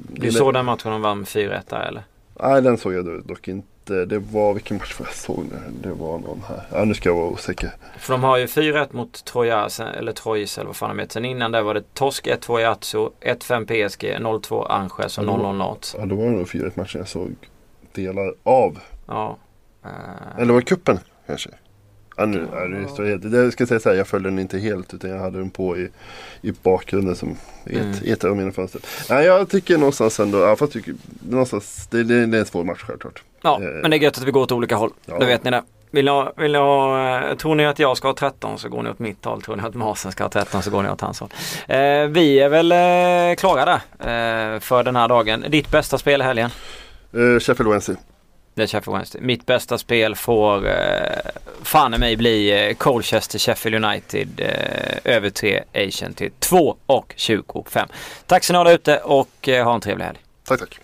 [0.08, 2.04] Du såg den matchen de vann med 4-1 där eller?
[2.40, 3.68] Nej den såg jag dock inte.
[3.86, 5.90] Det var, vilken match var jag såg det?
[5.90, 6.64] Det var någon här.
[6.72, 7.72] Ja, nu ska jag vara osäker.
[7.98, 11.14] För de har ju 4-1 mot Troja, eller Troyes eller vad fan de heter.
[11.14, 15.54] Sen innan där var det torsk 1-2 i Atso, 1-5 PSG, 0-2 Angers och 0-0
[15.58, 15.96] Nats.
[16.00, 17.36] Ja, då var det nog 4 matchen jag såg
[17.94, 18.80] delar av.
[19.08, 19.38] Ja.
[19.86, 21.50] Eh, Eller var det kuppen kanske?
[22.18, 23.32] Ja, nu, ja, nu det helt.
[23.32, 25.50] Det ska jag säga så här, jag följde den inte helt utan jag hade den
[25.50, 25.90] på i,
[26.42, 27.32] i bakgrunden som
[27.66, 27.94] ett, Mm.
[28.14, 28.82] ett av mina fönster.
[29.10, 30.94] Nej, jag tycker någonstans ändå, ja, fast tycker,
[31.30, 33.24] någonstans, det, det, det är en svår match självklart.
[33.44, 34.92] Ja, Eh, men det är gött att vi går åt olika håll.
[35.06, 35.20] Ja.
[35.20, 35.64] Då vet ni det.
[35.92, 38.90] Vill ha, vill ha, eh, tror ni att jag ska ha 13 så går ni
[38.90, 39.42] åt mitt håll.
[39.42, 41.30] Tror ni att Marsen ska ha 13 så går ni åt hans håll.
[41.68, 41.78] Eh,
[42.08, 45.46] vi är väl eh, klara där eh, för den här dagen.
[45.50, 46.50] Ditt bästa spel i helgen?
[47.14, 47.96] Eh, Sheffield Wednesday.
[48.56, 49.22] Det är Sheffield Wednesday.
[49.22, 50.74] Mitt bästa spel får eh,
[51.64, 54.42] fan i mig bli eh, Colchester Sheffield United
[55.04, 57.88] över 3 Asian till 2 och 25.
[58.28, 60.18] Tack så ni ha där ute och ha en trevlig helg.
[60.48, 60.80] Tack tack.